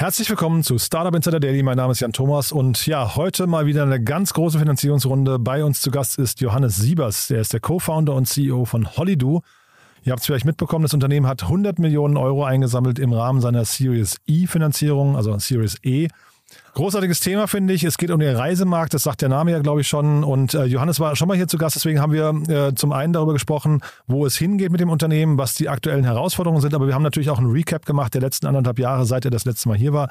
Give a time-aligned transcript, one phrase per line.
[0.00, 1.62] Herzlich willkommen zu Startup Insider Daily.
[1.62, 5.38] Mein Name ist Jan Thomas und ja, heute mal wieder eine ganz große Finanzierungsrunde.
[5.38, 7.28] Bei uns zu Gast ist Johannes Siebers.
[7.28, 9.42] Der ist der Co-Founder und CEO von Hollydo.
[10.02, 13.66] Ihr habt es vielleicht mitbekommen, das Unternehmen hat 100 Millionen Euro eingesammelt im Rahmen seiner
[13.66, 16.08] Series E Finanzierung, also Series E.
[16.74, 17.84] Großartiges Thema, finde ich.
[17.84, 20.24] Es geht um den Reisemarkt, das sagt der Name ja, glaube ich, schon.
[20.24, 23.12] Und äh, Johannes war schon mal hier zu Gast, deswegen haben wir äh, zum einen
[23.12, 26.74] darüber gesprochen, wo es hingeht mit dem Unternehmen, was die aktuellen Herausforderungen sind.
[26.74, 29.44] Aber wir haben natürlich auch einen Recap gemacht der letzten anderthalb Jahre, seit er das
[29.44, 30.10] letzte Mal hier war.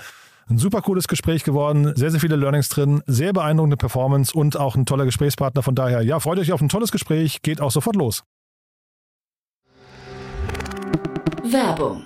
[0.49, 4.75] Ein super cooles Gespräch geworden, sehr, sehr viele Learnings drin, sehr beeindruckende Performance und auch
[4.75, 5.61] ein toller Gesprächspartner.
[5.61, 8.23] Von daher, ja, freut euch auf ein tolles Gespräch, geht auch sofort los.
[11.43, 12.05] Werbung.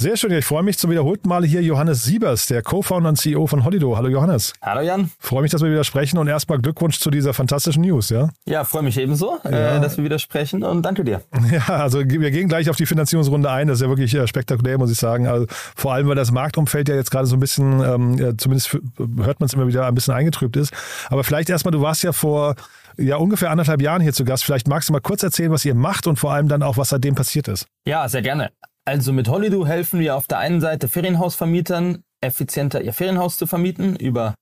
[0.00, 3.16] Sehr schön, ja, ich freue mich zum wiederholten Male hier Johannes Siebers, der Co-Founder und
[3.16, 3.96] CEO von Holido.
[3.96, 4.52] Hallo Johannes.
[4.62, 5.10] Hallo Jan.
[5.18, 8.28] Freue mich, dass wir wieder sprechen und erstmal Glückwunsch zu dieser fantastischen News, ja?
[8.46, 9.78] Ja, freue mich ebenso, ja.
[9.78, 11.22] äh, dass wir wieder sprechen und danke dir.
[11.50, 13.66] Ja, also wir gehen gleich auf die Finanzierungsrunde ein.
[13.66, 15.26] Das ist ja wirklich äh, spektakulär, muss ich sagen.
[15.26, 19.40] Also, vor allem, weil das Marktumfeld ja jetzt gerade so ein bisschen, ähm, zumindest hört
[19.40, 20.72] man es immer wieder, ein bisschen eingetrübt ist.
[21.08, 22.54] Aber vielleicht erstmal, du warst ja vor
[22.98, 24.44] ja ungefähr anderthalb Jahren hier zu Gast.
[24.44, 26.90] Vielleicht magst du mal kurz erzählen, was ihr macht und vor allem dann auch, was
[26.90, 27.66] seitdem passiert ist.
[27.84, 28.50] Ja, sehr gerne.
[28.88, 33.96] Also mit Holido helfen wir auf der einen Seite Ferienhausvermietern effizienter ihr Ferienhaus zu vermieten
[33.96, 34.34] über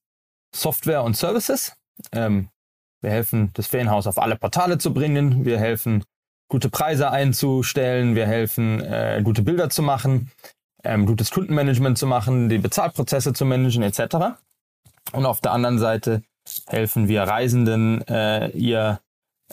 [0.55, 1.75] Software und Services.
[2.13, 2.49] Ähm,
[3.03, 5.45] wir helfen, das Ferienhaus auf alle Portale zu bringen.
[5.45, 6.05] Wir helfen,
[6.49, 8.15] gute Preise einzustellen.
[8.15, 10.31] Wir helfen, äh, gute Bilder zu machen,
[10.85, 14.39] ähm, gutes Kundenmanagement zu machen, die Bezahlprozesse zu managen etc.
[15.11, 16.23] Und auf der anderen Seite
[16.69, 19.01] helfen wir Reisenden, äh, ihr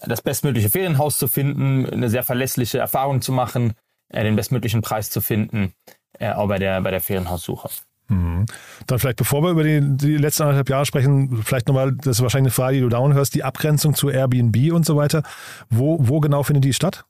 [0.06, 3.74] das bestmögliche Ferienhaus zu finden, eine sehr verlässliche Erfahrung zu machen,
[4.14, 5.74] äh, den bestmöglichen Preis zu finden,
[6.20, 7.70] äh, auch bei der, bei der Ferienhaussuche.
[8.08, 8.46] Mhm.
[8.88, 12.22] Dann vielleicht, bevor wir über die, die letzten anderthalb Jahre sprechen, vielleicht nochmal, das ist
[12.22, 15.24] wahrscheinlich eine Frage, die du down hörst, die Abgrenzung zu Airbnb und so weiter.
[15.70, 17.06] Wo, wo genau findet die statt?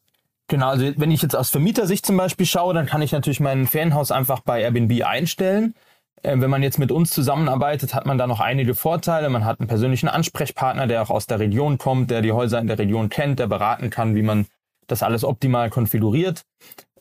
[0.48, 3.66] Genau, also wenn ich jetzt aus Vermietersicht zum Beispiel schaue, dann kann ich natürlich mein
[3.66, 5.74] Ferienhaus einfach bei Airbnb einstellen.
[6.22, 9.30] Äh, wenn man jetzt mit uns zusammenarbeitet, hat man da noch einige Vorteile.
[9.30, 12.68] Man hat einen persönlichen Ansprechpartner, der auch aus der Region kommt, der die Häuser in
[12.68, 14.46] der Region kennt, der beraten kann, wie man
[14.88, 16.44] das alles optimal konfiguriert.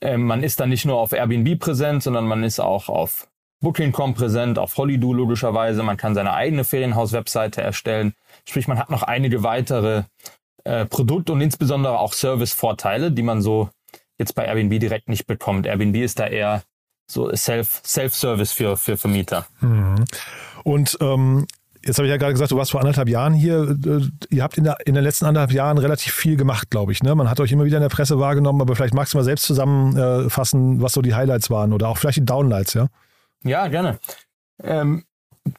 [0.00, 3.28] Ähm, man ist dann nicht nur auf Airbnb präsent, sondern man ist auch auf
[3.60, 5.82] Booking.com präsent, auf Hollydo logischerweise.
[5.82, 8.14] Man kann seine eigene Ferienhaus-Webseite erstellen.
[8.46, 10.02] Sprich, man hat noch einige weitere
[10.64, 13.70] äh, Produkt- und insbesondere auch Service-Vorteile, die man so
[14.18, 15.66] jetzt bei Airbnb direkt nicht bekommt.
[15.66, 16.62] Airbnb ist da eher
[17.10, 19.46] so Self, Self-Service für, für Vermieter.
[19.60, 20.04] Mhm.
[20.64, 21.46] Und ähm,
[21.84, 23.76] Jetzt habe ich ja gerade gesagt, du warst vor anderthalb Jahren hier.
[23.84, 27.02] Äh, ihr habt in, der, in den letzten anderthalb Jahren relativ viel gemacht, glaube ich.
[27.02, 27.14] Ne?
[27.14, 29.44] Man hat euch immer wieder in der Presse wahrgenommen, aber vielleicht magst du mal selbst
[29.46, 32.86] zusammenfassen, was so die Highlights waren oder auch vielleicht die Downlights, ja?
[33.44, 33.98] Ja, gerne.
[34.62, 35.04] Ähm,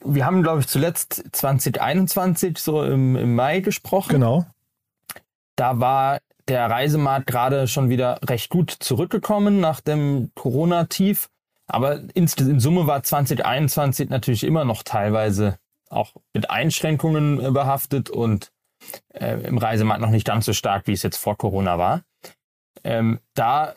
[0.03, 4.13] wir haben, glaube ich, zuletzt 2021 so im, im Mai gesprochen.
[4.13, 4.45] Genau.
[5.57, 11.29] Da war der Reisemarkt gerade schon wieder recht gut zurückgekommen nach dem Corona-Tief.
[11.67, 15.57] Aber in, in Summe war 2021 natürlich immer noch teilweise
[15.93, 18.51] auch mit Einschränkungen äh, behaftet und
[19.13, 22.01] äh, im Reisemarkt noch nicht ganz so stark, wie es jetzt vor Corona war.
[22.83, 23.75] Ähm, da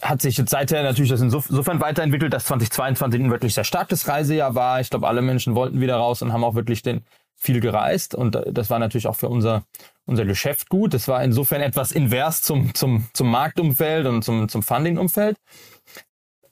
[0.00, 4.54] hat sich jetzt seither natürlich das insofern weiterentwickelt, dass 2022 ein wirklich sehr starkes Reisejahr
[4.54, 4.80] war.
[4.80, 7.04] Ich glaube, alle Menschen wollten wieder raus und haben auch wirklich den,
[7.40, 8.14] viel gereist.
[8.14, 9.64] Und äh, das war natürlich auch für unser,
[10.06, 10.94] unser Geschäft gut.
[10.94, 15.36] Das war insofern etwas invers zum, zum, zum Marktumfeld und zum, zum Funding-Umfeld.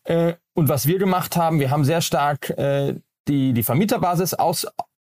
[0.05, 2.95] Äh, und was wir gemacht haben, wir haben sehr stark äh,
[3.29, 4.67] die, die Vermieterbasis aus,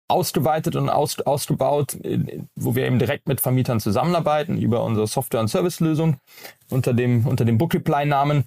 [0.08, 1.96] ausgeweitet und aus, ausgebaut,
[2.56, 6.18] wo wir eben direkt mit Vermietern zusammenarbeiten über unsere Software- und Servicelösung
[6.68, 8.44] unter dem, unter dem Bookreply-Namen.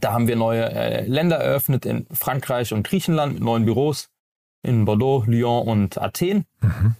[0.00, 4.08] Da haben wir neue äh, Länder eröffnet in Frankreich und Griechenland mit neuen Büros
[4.62, 6.44] in Bordeaux, Lyon und Athen.
[6.60, 6.96] Mhm.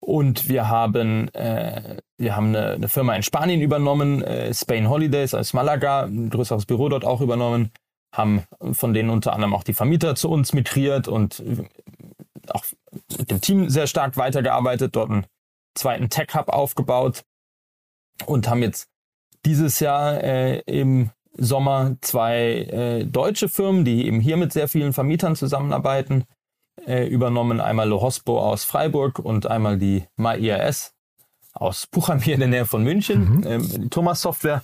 [0.00, 5.34] Und wir haben, äh, wir haben eine, eine, Firma in Spanien übernommen, äh, Spain Holidays
[5.34, 7.70] aus Malaga, ein größeres Büro dort auch übernommen,
[8.12, 11.42] haben von denen unter anderem auch die Vermieter zu uns migriert und
[12.48, 12.64] auch
[13.18, 15.26] mit dem Team sehr stark weitergearbeitet, dort einen
[15.74, 17.24] zweiten Tech-Hub aufgebaut
[18.26, 18.88] und haben jetzt
[19.44, 24.92] dieses Jahr äh, im Sommer zwei äh, deutsche Firmen, die eben hier mit sehr vielen
[24.92, 26.24] Vermietern zusammenarbeiten,
[26.86, 27.60] äh, übernommen.
[27.60, 30.94] Einmal Lohospo aus Freiburg und einmal die MyIRS
[31.52, 33.46] aus Puchheim hier in der Nähe von München, mhm.
[33.46, 34.62] ähm, Thomas Software,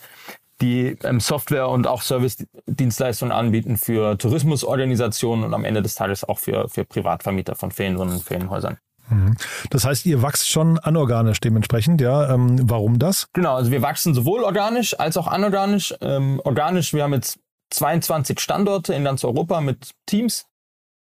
[0.61, 6.39] die ähm, Software und auch Service-Dienstleistungen anbieten für Tourismusorganisationen und am Ende des Tages auch
[6.39, 8.79] für, für Privatvermieter von Ferienwohnungen und Ferienhäusern.
[9.09, 9.37] Mhm.
[9.71, 12.33] Das heißt, ihr wachst schon anorganisch dementsprechend, ja.
[12.33, 13.29] Ähm, warum das?
[13.33, 15.95] Genau, also wir wachsen sowohl organisch als auch anorganisch.
[16.01, 17.39] Ähm, organisch, wir haben jetzt
[17.71, 20.47] 22 Standorte in ganz Europa mit Teams,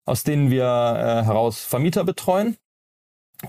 [0.05, 2.57] aus denen wir äh, heraus Vermieter betreuen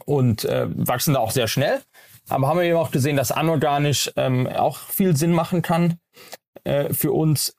[0.04, 1.80] und äh, wachsen da auch sehr schnell.
[2.28, 5.98] Aber haben wir eben auch gesehen, dass anorganisch ähm, auch viel Sinn machen kann
[6.64, 7.56] äh, für uns,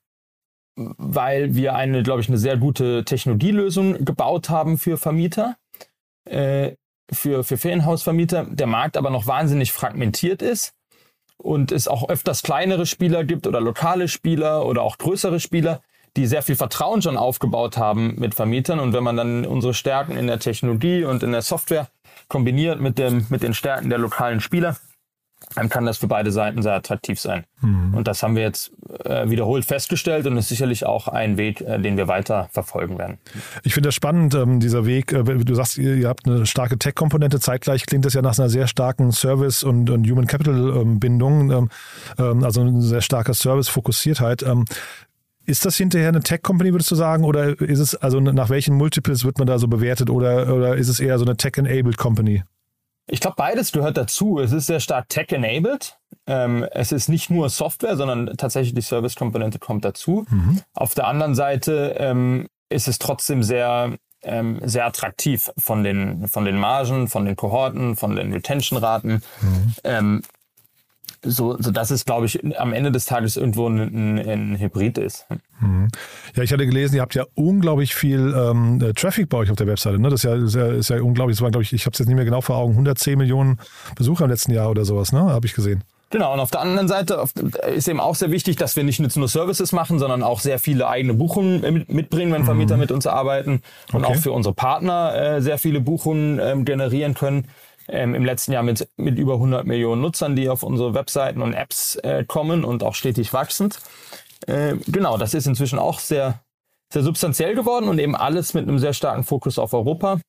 [0.75, 5.57] weil wir eine, glaube ich, eine sehr gute Technologielösung gebaut haben für Vermieter,
[6.25, 6.75] äh,
[7.11, 10.73] für, für Ferienhausvermieter, der Markt aber noch wahnsinnig fragmentiert ist
[11.37, 15.81] und es auch öfters kleinere Spieler gibt oder lokale Spieler oder auch größere Spieler,
[16.15, 18.79] die sehr viel Vertrauen schon aufgebaut haben mit Vermietern.
[18.79, 21.89] Und wenn man dann unsere Stärken in der Technologie und in der Software
[22.27, 24.75] kombiniert mit, dem, mit den Stärken der lokalen Spieler,
[25.55, 27.45] dann kann das für beide Seiten sehr attraktiv sein.
[27.61, 27.93] Mhm.
[27.93, 28.71] Und das haben wir jetzt
[29.03, 33.17] äh, wiederholt festgestellt und ist sicherlich auch ein Weg, äh, den wir weiter verfolgen werden.
[33.63, 35.11] Ich finde das spannend, ähm, dieser Weg.
[35.11, 37.39] Äh, du sagst, ihr, ihr habt eine starke Tech-Komponente.
[37.39, 41.69] Zeitgleich klingt das ja nach einer sehr starken Service- und, und Human Capital-Bindung, ähm,
[42.17, 44.43] ähm, also eine sehr starke Service-Fokussiertheit.
[45.45, 47.23] Ähm, ist das hinterher eine Tech-Company, würdest du sagen?
[47.23, 50.09] Oder ist es, also nach welchen Multiples wird man da so bewertet?
[50.09, 52.43] Oder, oder ist es eher so eine Tech-Enabled Company?
[53.07, 54.39] Ich glaube, beides gehört dazu.
[54.39, 55.97] Es ist sehr stark tech-enabled.
[56.25, 60.25] Ähm, es ist nicht nur Software, sondern tatsächlich die Service-Komponente kommt dazu.
[60.29, 60.61] Mhm.
[60.73, 66.45] Auf der anderen Seite ähm, ist es trotzdem sehr, ähm, sehr attraktiv von den, von
[66.45, 69.21] den Margen, von den Kohorten, von den Retention-Raten.
[69.41, 70.21] Mhm.
[71.23, 75.25] So, so dass es, glaube ich, am Ende des Tages irgendwo ein, ein, Hybrid ist.
[75.59, 75.87] Mhm.
[76.35, 79.55] Ja, ich hatte gelesen, ihr habt ja unglaublich viel ähm, äh, Traffic bei euch auf
[79.55, 79.99] der Webseite.
[79.99, 80.09] Ne?
[80.09, 81.37] Das ist ja, ist ja, ist ja unglaublich.
[81.37, 83.57] Das waren, glaube ich, ich habe es jetzt nicht mehr genau vor Augen, 110 Millionen
[83.95, 85.21] Besucher im letzten Jahr oder sowas, ne?
[85.21, 85.83] Habe ich gesehen.
[86.13, 87.23] Genau, und auf der anderen Seite
[87.75, 90.87] ist eben auch sehr wichtig, dass wir nicht nur Services machen, sondern auch sehr viele
[90.87, 92.81] eigene Buchungen mitbringen, wenn Vermieter mhm.
[92.81, 94.13] mit uns arbeiten und okay.
[94.13, 97.47] auch für unsere Partner äh, sehr viele Buchungen ähm, generieren können
[97.87, 101.53] ähm, im letzten Jahr mit, mit über 100 Millionen Nutzern, die auf unsere Webseiten und
[101.53, 103.79] Apps äh, kommen und auch stetig wachsend.
[104.47, 106.39] Äh, genau, das ist inzwischen auch sehr,
[106.91, 110.19] sehr substanziell geworden und eben alles mit einem sehr starken Fokus auf Europa,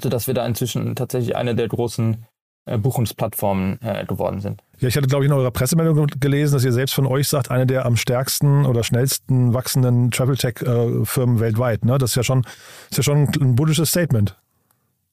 [0.00, 2.24] sodass wir da inzwischen tatsächlich eine der großen
[2.66, 4.62] äh, Buchungsplattformen äh, geworden sind.
[4.80, 7.50] Ja, ich hatte, glaube ich, in eurer Pressemeldung gelesen, dass ihr selbst von euch sagt,
[7.50, 11.84] eine der am stärksten oder schnellsten wachsenden Travel-Tech-Firmen äh, weltweit.
[11.84, 11.96] Ne?
[11.98, 12.44] Das ist ja schon,
[12.90, 14.36] ist ja schon ein buddhisches Statement.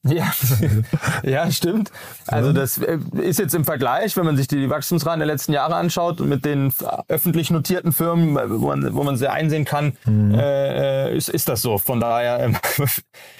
[0.06, 0.32] Ja,
[1.22, 1.90] ja, stimmt.
[2.26, 5.76] Also das äh, ist jetzt im Vergleich, wenn man sich die Wachstumsraten der letzten Jahre
[5.76, 6.72] anschaut und mit den
[7.08, 10.34] öffentlich notierten Firmen, wo man, wo man sehr einsehen kann, mhm.
[10.34, 11.78] äh, ist, ist das so.
[11.78, 12.56] Von daher ähm,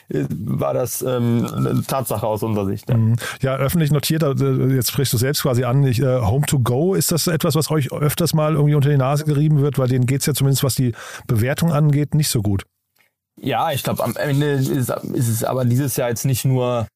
[0.59, 2.89] war das ähm, eine Tatsache aus unserer Sicht.
[2.89, 3.17] Ja, mhm.
[3.43, 7.13] ja öffentlich notiert, jetzt sprichst du selbst quasi an, ich, äh, Home to Go, ist
[7.13, 10.25] das etwas, was euch öfters mal irgendwie unter die Nase gerieben wird, weil denen geht's
[10.25, 10.95] ja zumindest, was die
[11.27, 12.65] Bewertung angeht, nicht so gut.
[13.41, 16.87] Ja, ich glaube, am Ende ist, ist, es aber dieses Jahr jetzt nicht nur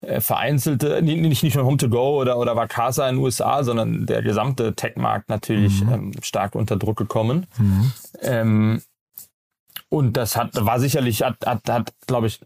[0.00, 4.74] äh, vereinzelte, nicht, nicht nur Home2Go oder, oder Vacasa in den USA, sondern der gesamte
[4.74, 5.92] Tech-Markt natürlich mhm.
[5.92, 7.46] ähm, stark unter Druck gekommen.
[7.58, 7.92] Mhm.
[8.22, 8.82] Ähm,
[9.88, 12.40] und das hat, war sicherlich, hat, hat, hat glaube ich,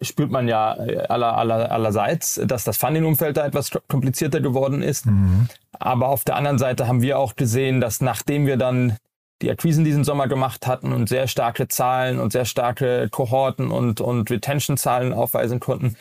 [0.00, 5.06] spürt man ja aller, aller, allerseits, dass das Funding-Umfeld da etwas komplizierter geworden ist.
[5.06, 5.48] Mhm.
[5.72, 8.96] Aber auf der anderen Seite haben wir auch gesehen, dass nachdem wir dann
[9.42, 14.00] die Akquisen diesen Sommer gemacht hatten und sehr starke Zahlen und sehr starke Kohorten und,
[14.00, 15.96] und Retention-Zahlen aufweisen konnten,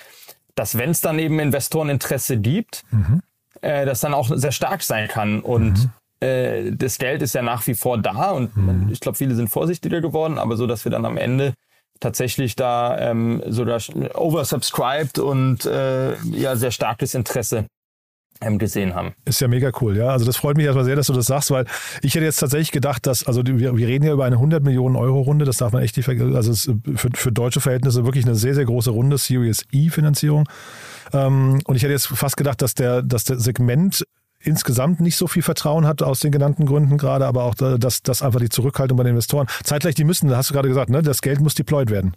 [0.55, 3.22] dass wenn es dann eben Investoreninteresse gibt, mhm.
[3.62, 5.39] äh, das dann auch sehr stark sein kann.
[5.41, 5.89] Und
[6.22, 6.27] mhm.
[6.27, 8.89] äh, das Geld ist ja nach wie vor da und mhm.
[8.91, 11.53] ich glaube, viele sind vorsichtiger geworden, aber so, dass wir dann am Ende
[12.01, 13.81] tatsächlich da ähm, sogar
[14.15, 17.65] oversubscribed und äh, ja sehr starkes Interesse
[18.39, 19.13] gesehen haben.
[19.25, 20.08] Ist ja mega cool, ja.
[20.08, 21.65] Also das freut mich erstmal sehr, dass du das sagst, weil
[22.01, 24.96] ich hätte jetzt tatsächlich gedacht, dass, also wir, wir reden ja über eine 100 Millionen
[24.96, 26.36] Euro Runde, das darf man echt nicht vergessen.
[26.36, 26.53] Also
[26.96, 30.48] für, für deutsche Verhältnisse wirklich eine sehr, sehr große Runde, Series E Finanzierung.
[31.12, 34.05] Ähm, und ich hätte jetzt fast gedacht, dass der, dass der Segment
[34.41, 38.22] insgesamt nicht so viel Vertrauen hat aus den genannten Gründen gerade, aber auch, dass, dass
[38.22, 39.48] einfach die Zurückhaltung bei den Investoren.
[39.63, 42.13] Zeitgleich, die müssen, hast du gerade gesagt, ne, das Geld muss deployed werden.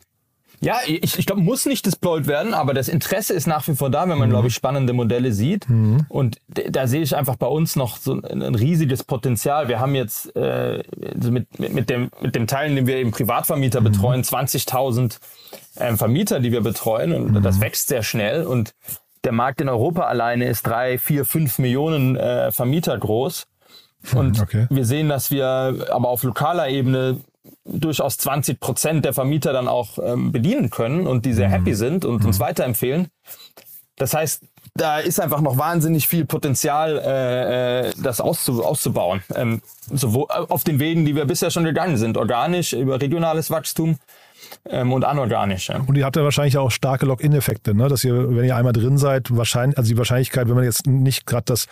[0.62, 3.90] Ja, ich, ich glaube, muss nicht deployed werden, aber das Interesse ist nach wie vor
[3.90, 4.32] da, wenn man, mhm.
[4.32, 5.68] glaube ich, spannende Modelle sieht.
[5.68, 6.06] Mhm.
[6.08, 9.66] Und da sehe ich einfach bei uns noch so ein, ein riesiges Potenzial.
[9.66, 10.84] Wir haben jetzt äh,
[11.16, 13.84] mit, mit, dem, mit dem Teil, den wir eben Privatvermieter mhm.
[13.84, 15.18] betreuen, 20.000
[15.78, 17.12] ähm, Vermieter, die wir betreuen.
[17.12, 17.42] Und mhm.
[17.42, 18.46] das wächst sehr schnell.
[18.46, 18.72] Und
[19.24, 23.48] der Markt in Europa alleine ist drei, vier, fünf Millionen äh, Vermieter groß.
[24.14, 24.66] Und okay.
[24.70, 27.18] wir sehen, dass wir aber auf lokaler Ebene
[27.64, 31.52] durchaus 20 Prozent der Vermieter dann auch ähm, bedienen können und die sehr mhm.
[31.52, 32.26] happy sind und mhm.
[32.26, 33.08] uns weiterempfehlen.
[33.96, 34.44] Das heißt,
[34.74, 39.22] da ist einfach noch wahnsinnig viel Potenzial, äh, äh das auszu auszubauen.
[39.34, 43.50] Ähm, sowohl äh, auf den Wegen, die wir bisher schon gegangen sind, organisch, über regionales
[43.50, 43.98] Wachstum
[44.68, 45.68] ähm, und anorganisch.
[45.68, 45.80] Ja.
[45.86, 47.88] Und ihr habt ja wahrscheinlich auch starke Login-Effekte, ne?
[47.88, 51.26] dass ihr, wenn ihr einmal drin seid, wahrscheinlich, also die Wahrscheinlichkeit, wenn man jetzt nicht
[51.26, 51.66] gerade das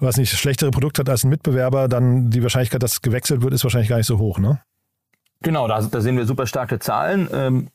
[0.00, 3.64] was nicht schlechtere Produkt hat als ein Mitbewerber, dann die Wahrscheinlichkeit, dass gewechselt wird, ist
[3.64, 4.60] wahrscheinlich gar nicht so hoch, ne?
[5.42, 7.68] Genau, da, da sehen wir super starke Zahlen ähm,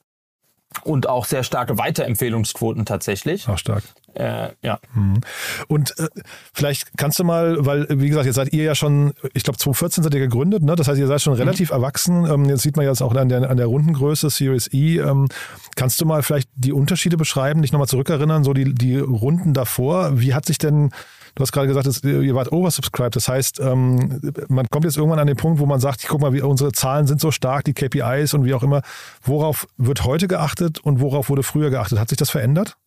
[0.83, 3.47] und auch sehr starke Weiterempfehlungsquoten tatsächlich.
[3.47, 3.83] Auch stark.
[4.15, 4.79] Äh, ja.
[4.93, 5.21] Mhm.
[5.67, 6.07] Und äh,
[6.53, 10.03] vielleicht kannst du mal, weil wie gesagt, jetzt seid ihr ja schon, ich glaube 2014
[10.03, 10.75] seid ihr gegründet, ne?
[10.75, 11.39] Das heißt, ihr seid schon mhm.
[11.39, 11.75] relativ mhm.
[11.75, 12.25] erwachsen.
[12.25, 14.99] Ähm, jetzt sieht man jetzt auch an der, an der Rundengröße Series E.
[14.99, 15.29] Ähm,
[15.75, 20.19] kannst du mal vielleicht die Unterschiede beschreiben, dich nochmal zurückerinnern, so die, die Runden davor?
[20.19, 20.91] Wie hat sich denn
[21.35, 23.15] Du hast gerade gesagt, ihr wart oversubscribed.
[23.15, 26.39] Das heißt, ähm, man kommt jetzt irgendwann an den Punkt, wo man sagt, guck mal,
[26.43, 28.83] unsere Zahlen sind so stark, die KPIs und wie auch immer.
[29.23, 31.99] Worauf wird heute geachtet und worauf wurde früher geachtet?
[31.99, 32.77] Hat sich das verändert?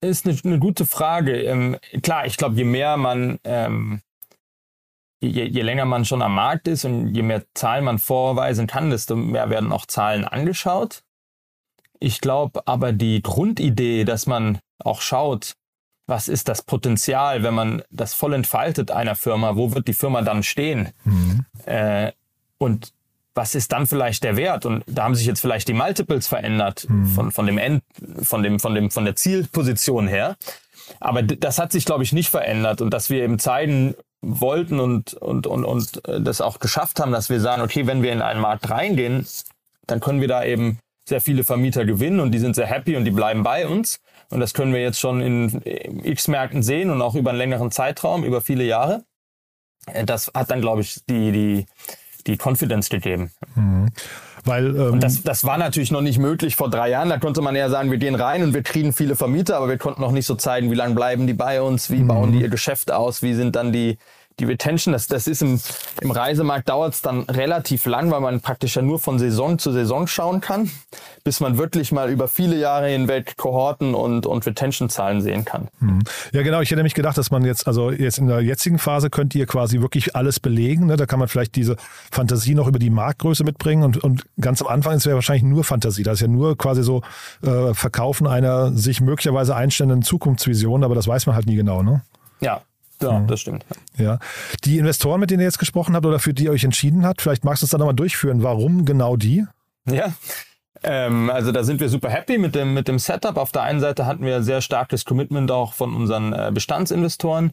[0.00, 1.42] Ist eine, eine gute Frage.
[1.42, 4.00] Ähm, klar, ich glaube, je mehr man, ähm,
[5.20, 8.90] je, je, länger man schon am Markt ist und je mehr Zahlen man vorweisen kann,
[8.90, 11.02] desto mehr werden auch Zahlen angeschaut.
[12.00, 15.54] Ich glaube aber die Grundidee, dass man auch schaut,
[16.06, 20.22] was ist das Potenzial, wenn man das voll entfaltet einer Firma, wo wird die Firma
[20.22, 20.90] dann stehen?
[21.04, 21.44] Mhm.
[21.66, 22.12] Äh,
[22.58, 22.92] und
[23.34, 24.64] was ist dann vielleicht der Wert?
[24.64, 27.06] Und da haben sich jetzt vielleicht die Multiples verändert mhm.
[27.06, 27.82] von, von dem End,
[28.22, 30.36] von dem, von dem, von der Zielposition her.
[31.00, 32.80] Aber das hat sich, glaube ich, nicht verändert.
[32.80, 37.12] Und dass wir eben zeigen wollten und, und, und, und äh, das auch geschafft haben,
[37.12, 39.26] dass wir sagen, okay, wenn wir in einen Markt reingehen,
[39.86, 43.04] dann können wir da eben sehr viele Vermieter gewinnen und die sind sehr happy und
[43.04, 44.00] die bleiben bei uns.
[44.30, 45.62] Und das können wir jetzt schon in
[46.02, 49.04] X-Märkten sehen und auch über einen längeren Zeitraum, über viele Jahre.
[49.86, 51.66] Äh, das hat dann, glaube ich, die, die,
[52.26, 53.30] die Confidence gegeben.
[53.54, 53.88] Mhm.
[54.44, 57.08] Weil, ähm, und das, das war natürlich noch nicht möglich vor drei Jahren.
[57.08, 59.78] Da konnte man eher sagen, wir gehen rein und wir kriegen viele Vermieter, aber wir
[59.78, 62.08] konnten noch nicht so zeigen, wie lange bleiben die bei uns, wie mhm.
[62.08, 63.98] bauen die ihr Geschäft aus, wie sind dann die,
[64.38, 65.58] die Retention, das, das ist im,
[66.02, 69.72] im Reisemarkt dauert es dann relativ lang, weil man praktisch ja nur von Saison zu
[69.72, 70.70] Saison schauen kann,
[71.24, 75.68] bis man wirklich mal über viele Jahre hinweg Kohorten und, und Retention-Zahlen sehen kann.
[75.80, 76.00] Mhm.
[76.32, 76.60] Ja, genau.
[76.60, 79.46] Ich hätte mich gedacht, dass man jetzt, also jetzt in der jetzigen Phase könnt ihr
[79.46, 80.86] quasi wirklich alles belegen.
[80.86, 80.96] Ne?
[80.96, 81.76] Da kann man vielleicht diese
[82.10, 85.44] Fantasie noch über die Marktgröße mitbringen und, und ganz am Anfang ist es ja wahrscheinlich
[85.44, 86.02] nur Fantasie.
[86.02, 87.00] Das ist ja nur quasi so
[87.42, 92.02] äh, Verkaufen einer sich möglicherweise einstellenden Zukunftsvision, aber das weiß man halt nie genau, ne?
[92.40, 92.60] Ja,
[93.02, 93.26] ja, mhm.
[93.26, 93.64] das stimmt.
[93.96, 94.18] Ja.
[94.64, 97.22] Die Investoren, mit denen ihr jetzt gesprochen habt oder für die ihr euch entschieden habt,
[97.22, 98.42] vielleicht magst du es dann nochmal durchführen.
[98.42, 99.46] Warum genau die?
[99.88, 100.12] Ja.
[100.82, 103.36] Ähm, also da sind wir super happy mit dem, mit dem Setup.
[103.36, 107.52] Auf der einen Seite hatten wir sehr starkes Commitment auch von unseren äh, Bestandsinvestoren.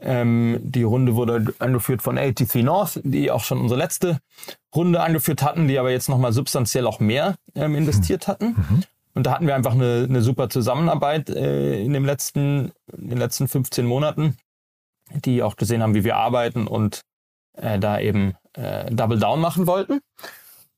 [0.00, 4.18] Ähm, die Runde wurde angeführt von 83 North, die auch schon unsere letzte
[4.74, 8.56] Runde angeführt hatten, die aber jetzt nochmal substanziell auch mehr ähm, investiert hatten.
[8.56, 8.82] Mhm.
[9.14, 13.18] Und da hatten wir einfach eine, eine super Zusammenarbeit äh, in, dem letzten, in den
[13.18, 14.36] letzten 15 Monaten
[15.10, 17.02] die auch gesehen haben, wie wir arbeiten und
[17.56, 20.00] äh, da eben äh, Double Down machen wollten.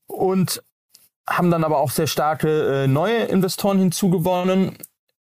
[0.07, 0.63] Und
[1.29, 4.77] haben dann aber auch sehr starke äh, neue Investoren hinzugewonnen,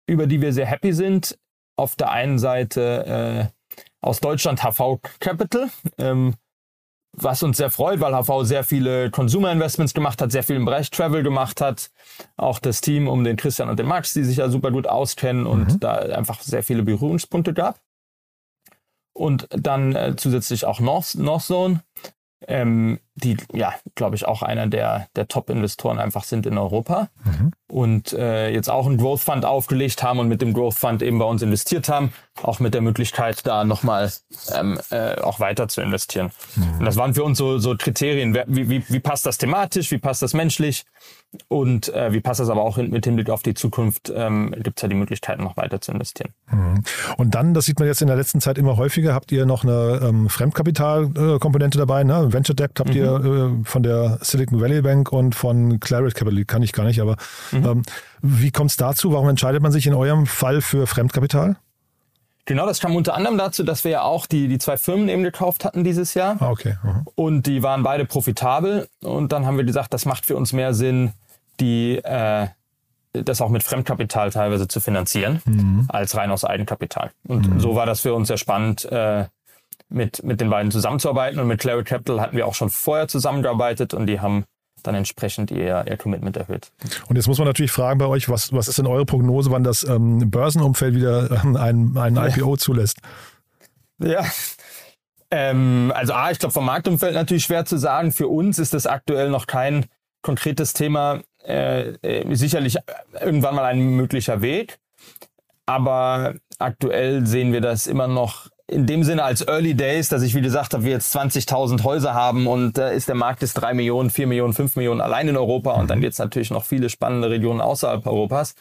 [0.08, 1.38] über die wir sehr happy sind.
[1.78, 6.36] Auf der einen Seite äh, aus Deutschland HV Capital, ähm,
[7.14, 10.66] was uns sehr freut, weil HV sehr viele Consumer Investments gemacht hat, sehr viel im
[10.66, 11.92] Bereich Travel gemacht hat.
[12.36, 15.46] Auch das Team um den Christian und den Max, die sich ja super gut auskennen
[15.46, 15.80] und mhm.
[15.80, 17.80] da einfach sehr viele Berührungspunkte gab
[19.16, 21.82] und dann äh, zusätzlich auch North, Northzone,
[22.48, 27.52] ähm, die ja, glaube ich, auch einer der, der Top-Investoren einfach sind in Europa mhm.
[27.68, 31.18] und äh, jetzt auch einen Growth Fund aufgelegt haben und mit dem Growth Fund eben
[31.18, 32.12] bei uns investiert haben,
[32.44, 34.12] auch mit der Möglichkeit, da nochmal
[34.54, 36.32] ähm, äh, auch weiter zu investieren.
[36.56, 36.80] Mhm.
[36.80, 39.98] Und das waren für uns so, so Kriterien, wie, wie, wie passt das thematisch, wie
[39.98, 40.84] passt das menschlich
[41.48, 44.82] und äh, wie passt das aber auch mit Hinblick auf die Zukunft, ähm, gibt es
[44.82, 46.34] ja die Möglichkeit, noch weiter zu investieren.
[46.52, 46.84] Mhm.
[47.18, 49.64] Und dann, das sieht man jetzt in der letzten Zeit immer häufiger, habt ihr noch
[49.64, 52.34] eine ähm, Fremdkapitalkomponente dabei, ne?
[52.34, 53.62] Venture Debt habt mhm.
[53.62, 57.16] äh, von der Silicon Valley Bank und von Claret Capital, kann ich gar nicht, aber
[57.52, 57.66] mhm.
[57.66, 57.82] ähm,
[58.22, 59.14] wie kommt es dazu?
[59.14, 61.58] Warum entscheidet man sich in eurem Fall für Fremdkapital?
[62.46, 65.24] Genau, das kam unter anderem dazu, dass wir ja auch die, die zwei Firmen eben
[65.24, 66.38] gekauft hatten dieses Jahr.
[66.40, 66.76] Ah, okay.
[66.84, 67.02] Mhm.
[67.16, 68.88] Und die waren beide profitabel.
[69.02, 71.14] Und dann haben wir gesagt, das macht für uns mehr Sinn,
[71.60, 72.48] die äh,
[73.14, 75.86] das auch mit Fremdkapital teilweise zu finanzieren, Mhm.
[75.88, 77.12] als rein aus Eigenkapital.
[77.28, 79.26] Und so war das für uns sehr spannend, äh,
[79.90, 81.40] mit, mit den beiden zusammenzuarbeiten.
[81.40, 84.46] Und mit Clary Capital hatten wir auch schon vorher zusammengearbeitet und die haben
[84.84, 86.72] dann entsprechend ihr, ihr Commitment erhöht.
[87.08, 89.64] Und jetzt muss man natürlich fragen bei euch, was, was ist denn eure Prognose, wann
[89.64, 93.00] das ähm, Börsenumfeld wieder ähm, ein, ein IPO zulässt?
[94.00, 94.26] Ja.
[95.32, 98.12] Ähm, also A, ich glaube, vom Marktumfeld natürlich schwer zu sagen.
[98.12, 99.86] Für uns ist das aktuell noch kein
[100.22, 101.22] konkretes Thema.
[101.44, 102.78] Äh, äh, sicherlich
[103.20, 104.78] irgendwann mal ein möglicher Weg.
[105.66, 110.34] Aber aktuell sehen wir das immer noch in dem Sinne als Early Days, dass ich,
[110.34, 113.74] wie gesagt habe, wir jetzt 20.000 Häuser haben und da ist der Markt ist 3
[113.76, 116.90] Millionen, 4 Millionen, 5 Millionen allein in Europa und dann gibt es natürlich noch viele
[116.90, 118.56] spannende Regionen außerhalb Europas,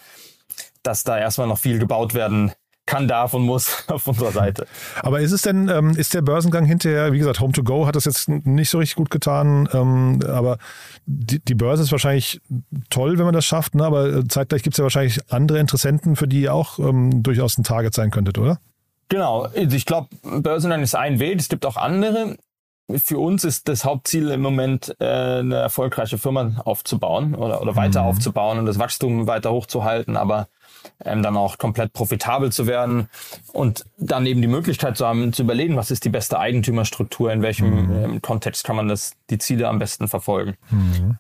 [0.82, 2.52] dass da erstmal noch viel gebaut werden
[2.86, 4.66] kann, darf und muss auf unserer Seite.
[5.02, 7.96] Aber ist es denn, ähm, ist der Börsengang hinterher, wie gesagt, Home to Go hat
[7.96, 10.58] das jetzt nicht so richtig gut getan, ähm, aber
[11.06, 12.42] die, die Börse ist wahrscheinlich
[12.90, 13.86] toll, wenn man das schafft, ne?
[13.86, 17.64] aber zeitgleich gibt es ja wahrscheinlich andere Interessenten, für die ihr auch ähm, durchaus ein
[17.64, 18.58] Target sein könntet, oder?
[19.08, 22.36] Genau, also ich glaube, Börsengang ist ein Weg, es gibt auch andere.
[22.90, 28.02] Für uns ist das Hauptziel im Moment, äh, eine erfolgreiche Firma aufzubauen oder, oder weiter
[28.02, 30.48] aufzubauen und das Wachstum weiter hochzuhalten, aber
[31.02, 33.08] ähm, dann auch komplett profitabel zu werden
[33.54, 37.40] und dann eben die Möglichkeit zu haben, zu überlegen, was ist die beste Eigentümerstruktur, in
[37.40, 40.56] welchem ähm, Kontext kann man das, die Ziele am besten verfolgen.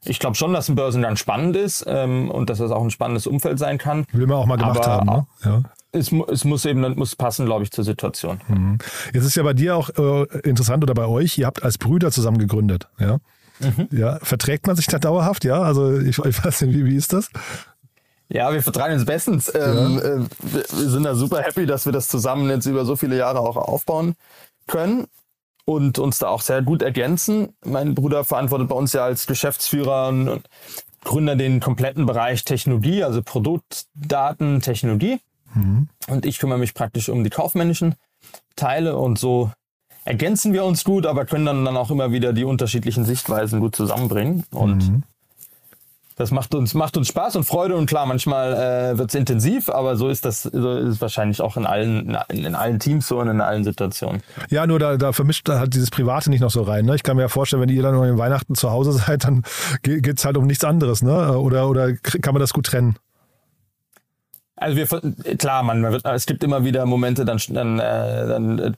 [0.04, 3.26] Ich glaube schon, dass ein Börsengang spannend ist ähm, und dass das auch ein spannendes
[3.26, 4.04] Umfeld sein kann.
[4.12, 5.06] Will man auch mal gemacht Aber haben.
[5.06, 5.26] Ne?
[5.44, 5.62] Ja.
[5.94, 8.40] Es, es muss eben muss passen, glaube ich, zur Situation.
[9.12, 12.10] Jetzt ist ja bei dir auch äh, interessant oder bei euch, ihr habt als Brüder
[12.10, 12.88] zusammen gegründet.
[12.98, 13.18] Ja?
[13.90, 15.44] Ja, verträgt man sich da dauerhaft?
[15.44, 17.30] Ja, also ich, ich weiß nicht, wie, wie ist das?
[18.28, 19.52] Ja, wir vertragen uns bestens.
[19.54, 23.16] Ähm, äh, wir, sind da super happy, dass wir das zusammen jetzt über so viele
[23.16, 24.14] Jahre auch aufbauen
[24.66, 25.06] können
[25.64, 27.54] und uns da auch sehr gut ergänzen.
[27.64, 30.48] Mein Bruder verantwortet bei uns ja als Geschäftsführer und, und
[31.04, 35.20] Gründer den kompletten Bereich Technologie, also Produktdaten, Technologie.
[36.08, 37.94] Und ich kümmere mich praktisch um die kaufmännischen
[38.56, 39.50] Teile und so
[40.04, 43.74] ergänzen wir uns gut, aber können dann, dann auch immer wieder die unterschiedlichen Sichtweisen gut
[43.74, 44.44] zusammenbringen.
[44.50, 45.02] Und
[46.16, 49.68] das macht uns, macht uns Spaß und Freude und klar, manchmal äh, wird es intensiv,
[49.68, 53.18] aber so ist das so ist wahrscheinlich auch in allen, in, in allen Teams so
[53.18, 54.22] und in allen Situationen.
[54.48, 56.84] Ja, nur da, da vermischt halt dieses Private nicht noch so rein.
[56.84, 56.94] Ne?
[56.94, 59.42] Ich kann mir ja vorstellen, wenn ihr dann in Weihnachten zu Hause seid, dann
[59.82, 61.02] geht es halt um nichts anderes.
[61.02, 61.36] Ne?
[61.36, 62.96] Oder, oder kann man das gut trennen?
[64.56, 64.86] Also wir
[65.36, 68.72] klar, man, man wird, es gibt immer wieder Momente, dann, dann, äh, dann äh,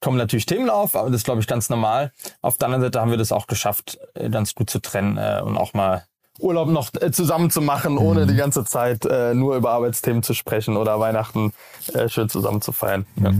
[0.00, 2.12] kommen natürlich Themen auf, aber das ist glaube ich ganz normal.
[2.42, 5.40] Auf der anderen Seite haben wir das auch geschafft, äh, ganz gut zu trennen äh,
[5.42, 6.04] und auch mal
[6.38, 10.32] Urlaub noch äh, zusammen zu machen, ohne die ganze Zeit äh, nur über Arbeitsthemen zu
[10.32, 11.52] sprechen oder Weihnachten
[11.92, 13.04] äh, schön zusammen zu feiern.
[13.16, 13.32] Ja.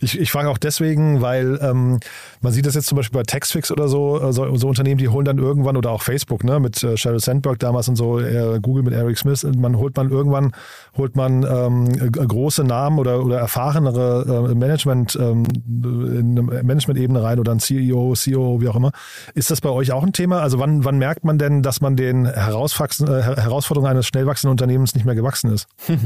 [0.00, 2.00] Ich, ich frage auch deswegen, weil ähm,
[2.40, 5.08] man sieht das jetzt zum Beispiel bei Textfix oder so, äh, so, so Unternehmen, die
[5.08, 8.58] holen dann irgendwann oder auch Facebook, ne, mit äh, Sheryl Sandberg damals und so, äh,
[8.62, 10.52] Google mit Eric Smith, man holt man irgendwann,
[10.96, 18.14] holt man ähm, große Namen oder, oder erfahrenere Management, ähm, Management-Ebene rein oder ein CEO,
[18.14, 18.92] CEO, wie auch immer.
[19.34, 20.40] Ist das bei euch auch ein Thema?
[20.40, 24.94] Also wann, wann merkt man denn, dass man den Äh, Herausforderungen eines schnell wachsenden Unternehmens
[24.94, 25.68] nicht mehr gewachsen ist?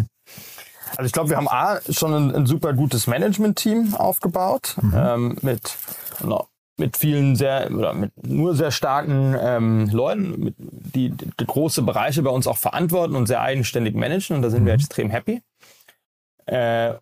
[0.95, 5.79] Also ich glaube, wir haben A, schon ein, ein super gutes Management-Team aufgebaut, ähm, mit,
[6.23, 11.81] no, mit vielen sehr, oder mit nur sehr starken ähm, Leuten, mit, die, die große
[11.81, 15.43] Bereiche bei uns auch verantworten und sehr eigenständig managen und da sind wir extrem happy.
[16.47, 16.95] Äh,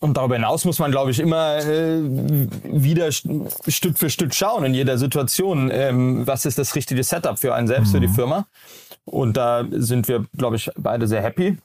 [0.00, 2.00] und darüber hinaus muss man, glaube ich, immer äh,
[2.64, 7.38] wieder st- Stück für Stück schauen in jeder Situation, ähm, was ist das richtige Setup
[7.38, 8.46] für einen selbst, für die Firma.
[9.04, 11.58] Und da sind wir, glaube ich, beide sehr happy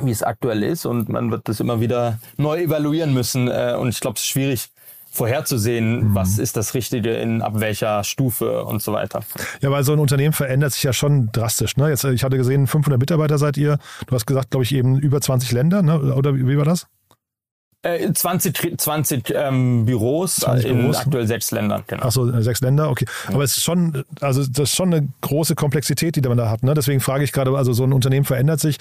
[0.00, 3.88] wie es aktuell ist und man wird das immer wieder neu evaluieren müssen äh, und
[3.88, 4.68] ich glaube, es ist schwierig
[5.10, 9.20] vorherzusehen, was ist das Richtige in ab welcher Stufe und so weiter.
[9.60, 11.76] Ja, weil so ein Unternehmen verändert sich ja schon drastisch.
[11.76, 11.88] Ne?
[11.90, 13.78] Jetzt, äh, ich hatte gesehen, 500 Mitarbeiter seid ihr.
[14.06, 16.14] Du hast gesagt, glaube ich, eben über 20 Länder, ne?
[16.14, 16.86] oder wie war das?
[17.82, 20.96] Äh, 20, 20 ähm, Büros 20 in Büros.
[20.98, 22.02] aktuell sechs Ländern, genau.
[22.04, 23.06] Ach so, äh, sechs Länder, okay.
[23.28, 26.62] Aber es ist schon, also das ist schon eine große Komplexität, die man da hat.
[26.62, 26.74] Ne?
[26.74, 28.76] Deswegen frage ich gerade, also so ein Unternehmen verändert sich,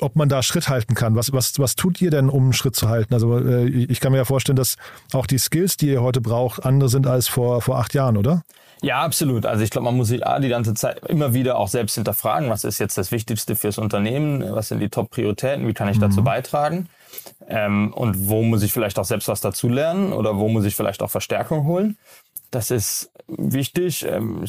[0.00, 1.14] ob man da Schritt halten kann.
[1.14, 3.14] Was, was, was tut ihr denn, um Schritt zu halten?
[3.14, 4.74] Also äh, ich kann mir ja vorstellen, dass
[5.12, 8.42] auch die Skills, die ihr heute braucht, andere sind als vor, vor acht Jahren, oder?
[8.82, 9.46] Ja, absolut.
[9.46, 12.50] Also ich glaube, man muss sich A, die ganze Zeit immer wieder auch selbst hinterfragen,
[12.50, 16.24] was ist jetzt das Wichtigste fürs Unternehmen, was sind die Top-Prioritäten, wie kann ich dazu
[16.24, 16.88] beitragen
[17.48, 21.02] ähm, und wo muss ich vielleicht auch selbst was dazulernen oder wo muss ich vielleicht
[21.02, 21.96] auch Verstärkung holen.
[22.50, 24.04] Das ist wichtig.
[24.04, 24.44] Ähm,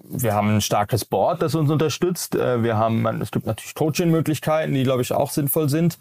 [0.00, 2.34] wir haben ein starkes Board, das uns unterstützt.
[2.34, 5.98] Äh, Wir haben, es gibt natürlich Coaching-Möglichkeiten, die, glaube ich, auch sinnvoll sind.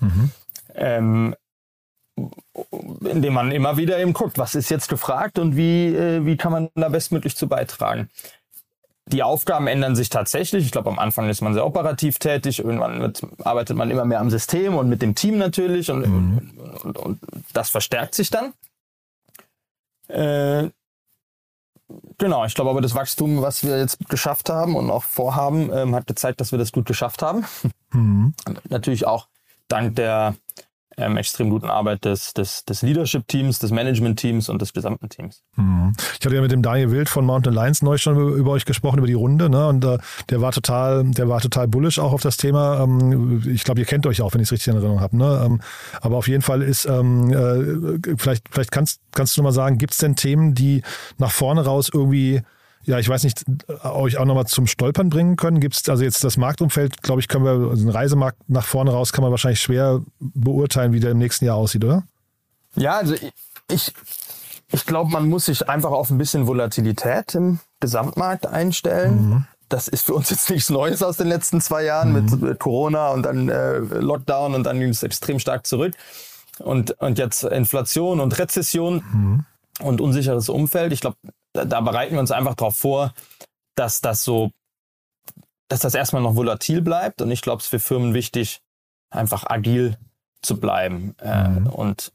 [0.73, 1.35] Ähm,
[3.01, 6.51] indem man immer wieder eben guckt, was ist jetzt gefragt und wie, äh, wie kann
[6.51, 8.09] man da bestmöglich zu beitragen.
[9.07, 10.65] Die Aufgaben ändern sich tatsächlich.
[10.65, 12.59] Ich glaube, am Anfang ist man sehr operativ tätig.
[12.59, 15.91] Irgendwann wird, arbeitet man immer mehr am System und mit dem Team natürlich.
[15.91, 16.37] Und, mhm.
[16.83, 17.19] und, und, und,
[17.53, 18.53] das verstärkt sich dann.
[20.07, 20.69] Äh,
[22.17, 25.93] genau, ich glaube aber, das Wachstum, was wir jetzt geschafft haben und auch vorhaben, ähm,
[25.93, 27.45] hat gezeigt, dass wir das gut geschafft haben.
[27.91, 28.33] Mhm.
[28.69, 29.27] Natürlich auch
[29.67, 30.35] dank der
[30.97, 35.43] ähm, extrem guten Arbeit des, des, des Leadership-Teams, des Management-Teams und des gesamten Teams.
[35.55, 35.93] Mhm.
[36.19, 38.65] Ich hatte ja mit dem Daniel Wild von Mountain Lions neu schon über, über euch
[38.65, 39.67] gesprochen, über die Runde, ne?
[39.67, 39.97] Und äh,
[40.29, 42.81] der war total, der war total bullish auch auf das Thema.
[42.83, 45.17] Ähm, ich glaube, ihr kennt euch auch, wenn ich es richtig in Erinnerung habe.
[45.17, 45.43] Ne?
[45.45, 45.61] Ähm,
[46.01, 49.77] aber auf jeden Fall ist, ähm, äh, vielleicht, vielleicht kannst, kannst du noch mal sagen,
[49.77, 50.81] gibt es denn Themen, die
[51.17, 52.41] nach vorne raus irgendwie
[52.85, 53.43] ja, ich weiß nicht,
[53.83, 55.59] euch auch nochmal zum Stolpern bringen können?
[55.59, 58.91] Gibt es also jetzt das Marktumfeld, glaube ich, können wir, also den Reisemarkt nach vorne
[58.91, 62.03] raus kann man wahrscheinlich schwer beurteilen, wie der im nächsten Jahr aussieht, oder?
[62.75, 63.15] Ja, also
[63.71, 63.93] ich,
[64.71, 69.29] ich glaube, man muss sich einfach auf ein bisschen Volatilität im Gesamtmarkt einstellen.
[69.29, 69.45] Mhm.
[69.69, 72.25] Das ist für uns jetzt nichts Neues aus den letzten zwei Jahren mhm.
[72.25, 75.93] mit, mit, Corona und dann äh, Lockdown und dann ging es extrem stark zurück.
[76.59, 79.03] Und, und jetzt Inflation und Rezession.
[79.11, 79.45] Mhm
[79.81, 80.93] und unsicheres Umfeld.
[80.93, 81.17] Ich glaube,
[81.63, 83.13] da, bereiten wir uns einfach darauf vor,
[83.75, 84.51] dass das so,
[85.67, 87.21] dass das erstmal noch volatil bleibt.
[87.21, 88.61] Und ich glaube, es ist für Firmen wichtig,
[89.09, 89.97] einfach agil
[90.41, 91.15] zu bleiben.
[91.21, 91.67] Äh, mhm.
[91.67, 92.11] Und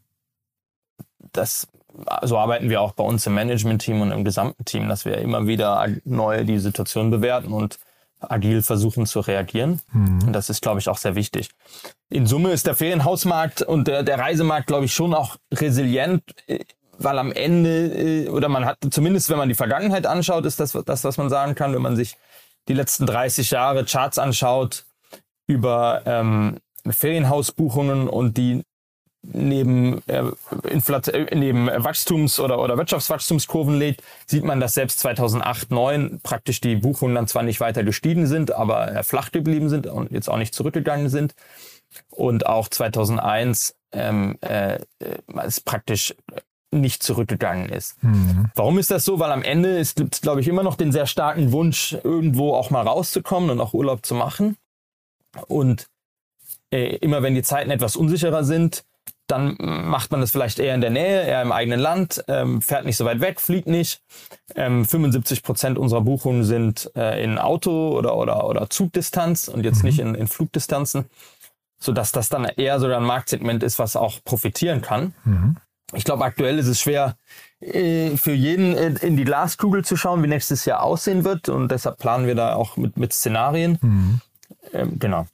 [1.32, 1.66] das,
[2.22, 5.46] so arbeiten wir auch bei uns im Management-Team und im gesamten Team, dass wir immer
[5.46, 7.78] wieder neu die Situation bewerten und
[8.20, 9.80] agil versuchen zu reagieren.
[9.92, 10.26] Mhm.
[10.26, 11.48] Und das ist, glaube ich, auch sehr wichtig.
[12.10, 16.22] In Summe ist der Ferienhausmarkt und der, der Reisemarkt, glaube ich, schon auch resilient
[17.02, 20.72] weil am Ende, äh, oder man hat, zumindest wenn man die Vergangenheit anschaut, ist das
[20.72, 22.16] das, was man sagen kann, wenn man sich
[22.68, 24.84] die letzten 30 Jahre Charts anschaut
[25.46, 26.58] über ähm,
[26.88, 28.62] Ferienhausbuchungen und die
[29.22, 36.20] neben, äh, äh, neben Wachstums- oder, oder Wirtschaftswachstumskurven legt, sieht man, dass selbst 2008, 2009
[36.22, 40.10] praktisch die Buchungen dann zwar nicht weiter gestiegen sind, aber äh, flach geblieben sind und
[40.10, 41.34] jetzt auch nicht zurückgegangen sind.
[42.10, 44.78] Und auch 2001 ähm, äh,
[45.44, 46.14] ist praktisch
[46.72, 48.02] nicht zurückgegangen ist.
[48.02, 48.50] Mhm.
[48.54, 49.18] Warum ist das so?
[49.18, 52.54] Weil am Ende ist, gibt es, glaube ich, immer noch den sehr starken Wunsch, irgendwo
[52.54, 54.56] auch mal rauszukommen und auch Urlaub zu machen.
[55.48, 55.88] Und
[56.70, 58.84] äh, immer wenn die Zeiten etwas unsicherer sind,
[59.26, 62.84] dann macht man das vielleicht eher in der Nähe, eher im eigenen Land, ähm, fährt
[62.84, 64.02] nicht so weit weg, fliegt nicht.
[64.56, 69.78] Ähm, 75 Prozent unserer Buchungen sind äh, in Auto- oder, oder, oder Zugdistanz und jetzt
[69.78, 69.84] mhm.
[69.84, 71.04] nicht in, in Flugdistanzen,
[71.78, 75.14] sodass das dann eher sogar ein Marktsegment ist, was auch profitieren kann.
[75.24, 75.56] Mhm
[75.92, 77.16] ich glaube, aktuell ist es schwer
[77.60, 81.48] äh, für jeden äh, in die Glaskugel zu schauen, wie nächstes Jahr aussehen wird.
[81.48, 83.78] Und deshalb planen wir da auch mit, mit Szenarien.
[83.80, 84.20] Mhm.
[84.72, 85.26] Ähm, genau.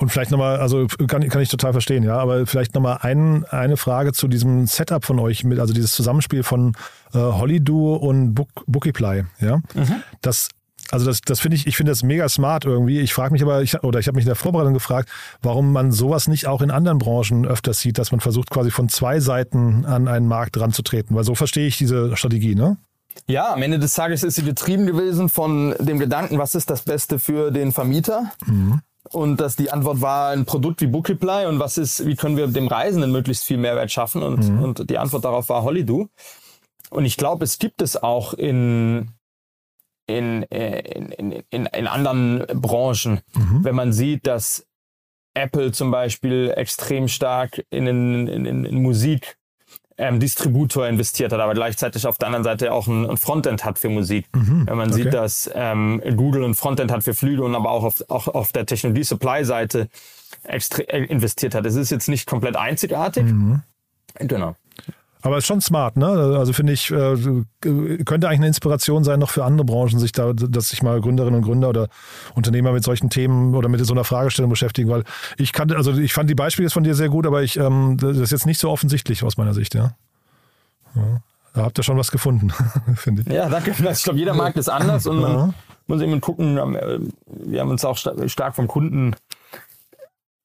[0.00, 3.76] Und vielleicht nochmal, also kann, kann ich total verstehen, ja, aber vielleicht nochmal ein, eine
[3.76, 6.76] Frage zu diesem Setup von euch mit, also dieses Zusammenspiel von
[7.14, 9.56] äh, Hollyduo und Book, Bookiply, ja.
[9.56, 10.02] Mhm.
[10.20, 10.50] Das
[10.90, 13.00] also das, das finde ich, ich finde das mega smart irgendwie.
[13.00, 15.08] Ich frage mich aber, ich, oder ich habe mich in der Vorbereitung gefragt,
[15.42, 18.88] warum man sowas nicht auch in anderen Branchen öfters sieht, dass man versucht quasi von
[18.88, 21.14] zwei Seiten an einen Markt ranzutreten.
[21.14, 22.78] Weil so verstehe ich diese Strategie, ne?
[23.26, 26.82] Ja, am Ende des Tages ist sie getrieben gewesen von dem Gedanken, was ist das
[26.82, 28.32] Beste für den Vermieter?
[28.46, 28.80] Mhm.
[29.10, 32.46] Und dass die Antwort war ein Produkt wie Bookiply und was ist, wie können wir
[32.46, 34.22] dem Reisenden möglichst viel Mehrwert schaffen?
[34.22, 34.62] Und, mhm.
[34.62, 36.08] und die Antwort darauf war Hollydo.
[36.90, 39.10] Und ich glaube, es gibt es auch in
[40.08, 43.20] in, äh, in, in, in, in anderen Branchen.
[43.34, 43.62] Mhm.
[43.62, 44.66] Wenn man sieht, dass
[45.34, 49.36] Apple zum Beispiel extrem stark in, in, in, in Musik
[49.98, 53.78] ähm, Distributor investiert hat, aber gleichzeitig auf der anderen Seite auch ein, ein Frontend hat
[53.78, 54.26] für Musik.
[54.34, 55.02] Mhm, Wenn man okay.
[55.02, 58.52] sieht, dass ähm, Google ein Frontend hat für Flüge und aber auch auf, auch auf
[58.52, 59.88] der Technologie-Supply-Seite
[60.44, 61.66] äh, investiert hat.
[61.66, 63.24] Es ist jetzt nicht komplett einzigartig.
[63.24, 63.62] Mhm.
[64.20, 64.54] Genau.
[65.22, 66.06] Aber ist schon smart, ne?
[66.06, 67.16] Also finde ich, äh,
[67.60, 71.40] könnte eigentlich eine Inspiration sein, noch für andere Branchen, sich da, dass sich mal Gründerinnen
[71.40, 71.88] und Gründer oder
[72.34, 75.04] Unternehmer mit solchen Themen oder mit so einer Fragestellung beschäftigen, weil
[75.36, 78.16] ich kannte, also ich fand die Beispiele von dir sehr gut, aber ich, ähm, das
[78.16, 79.94] ist jetzt nicht so offensichtlich aus meiner Sicht, ja.
[80.94, 81.20] ja.
[81.54, 82.52] Da habt ihr schon was gefunden,
[82.94, 83.32] finde ich.
[83.32, 83.72] Ja, danke.
[83.72, 85.54] Ich glaube, jeder Markt ist anders und man ja.
[85.88, 89.16] muss eben gucken, äh, wir haben uns auch stark vom Kunden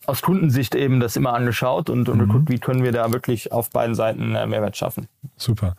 [0.05, 2.27] aus Kundensicht eben das immer angeschaut und, und mhm.
[2.27, 5.07] geguckt, wie können wir da wirklich auf beiden Seiten äh, Mehrwert schaffen.
[5.37, 5.75] Super.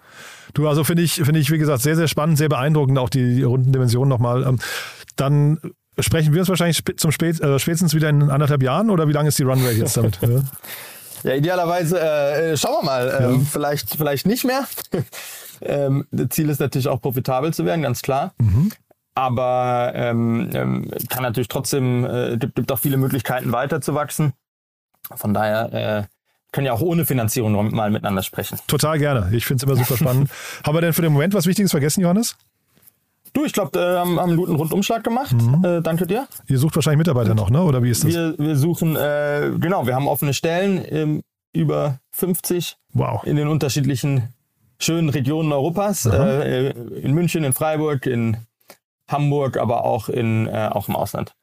[0.55, 3.37] Du, also finde ich, finde ich, wie gesagt, sehr, sehr spannend, sehr beeindruckend, auch die,
[3.37, 4.45] die runden Dimensionen nochmal.
[4.45, 4.59] Ähm,
[5.17, 5.59] dann
[5.99, 9.29] sprechen wir uns wahrscheinlich zum Spät, äh, spätestens wieder in anderthalb Jahren oder wie lange
[9.29, 10.19] ist die Runway jetzt damit?
[10.23, 10.43] ja?
[11.25, 13.19] ja, idealerweise äh, schauen wir mal.
[13.21, 13.47] Ähm, ja.
[13.51, 14.67] vielleicht, vielleicht nicht mehr.
[15.61, 18.33] ähm, das Ziel ist natürlich auch profitabel zu werden, ganz klar.
[18.39, 18.73] Mhm
[19.14, 24.33] aber ähm, ähm, kann natürlich trotzdem, äh, gibt, gibt auch viele Möglichkeiten weiter zu wachsen.
[25.14, 26.05] Von daher äh,
[26.53, 28.59] können ja auch ohne Finanzierung mal miteinander sprechen.
[28.66, 29.29] Total gerne.
[29.33, 30.31] Ich finde es immer super spannend.
[30.64, 32.37] Haben wir denn für den Moment was Wichtiges vergessen, Johannes?
[33.33, 35.33] Du, ich glaube, äh, haben, haben einen guten Rundumschlag gemacht.
[35.33, 35.64] Mhm.
[35.64, 36.29] Äh, danke dir.
[36.46, 37.62] Ihr sucht wahrscheinlich Mitarbeiter noch, ne?
[37.62, 38.11] Oder wie ist das?
[38.11, 41.22] Wir, wir suchen, äh, genau, wir haben offene Stellen, ähm,
[41.53, 43.24] über 50 wow.
[43.24, 44.33] in den unterschiedlichen
[44.79, 46.07] schönen Regionen Europas.
[46.07, 48.37] Äh, in München, in Freiburg, in
[49.09, 51.35] Hamburg, aber auch, in, äh, auch im Ausland.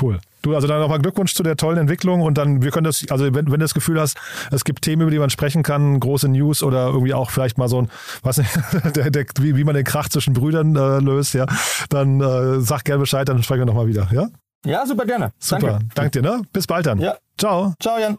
[0.00, 0.18] Cool.
[0.42, 3.24] Du, also dann nochmal Glückwunsch zu der tollen Entwicklung und dann, wir können das, also
[3.26, 4.18] wenn, wenn du das Gefühl hast,
[4.50, 7.68] es gibt Themen, über die man sprechen kann, große News oder irgendwie auch vielleicht mal
[7.68, 7.90] so ein,
[8.22, 8.50] was nicht,
[8.96, 11.46] der, der, wie, wie man den Krach zwischen Brüdern äh, löst, ja,
[11.88, 14.28] dann äh, sag gerne Bescheid, dann sprechen wir nochmal wieder, ja?
[14.66, 15.32] Ja, super gerne.
[15.38, 15.60] Super.
[15.60, 15.86] Danke.
[15.94, 16.42] Dank dir, ne?
[16.52, 16.98] Bis bald dann.
[16.98, 17.16] Ja.
[17.38, 17.74] Ciao.
[17.80, 18.16] Ciao, Jan.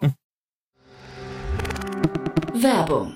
[2.53, 3.15] Werbung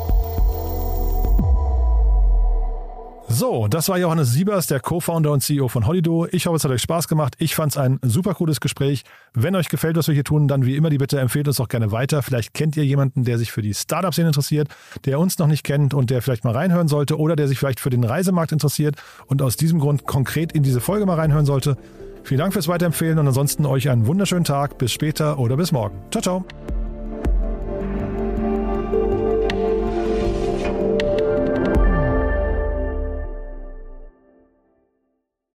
[3.33, 6.27] So, das war Johannes Siebers, der Co-Founder und CEO von Holido.
[6.31, 7.35] Ich hoffe, es hat euch Spaß gemacht.
[7.37, 9.03] Ich fand es ein super cooles Gespräch.
[9.33, 11.69] Wenn euch gefällt, was wir hier tun, dann wie immer die Bitte, empfehlt uns auch
[11.69, 12.23] gerne weiter.
[12.23, 14.67] Vielleicht kennt ihr jemanden, der sich für die Startup-Szene interessiert,
[15.05, 17.79] der uns noch nicht kennt und der vielleicht mal reinhören sollte oder der sich vielleicht
[17.79, 18.95] für den Reisemarkt interessiert
[19.27, 21.77] und aus diesem Grund konkret in diese Folge mal reinhören sollte.
[22.23, 24.77] Vielen Dank fürs Weiterempfehlen und ansonsten euch einen wunderschönen Tag.
[24.77, 25.95] Bis später oder bis morgen.
[26.11, 26.80] Ciao, ciao.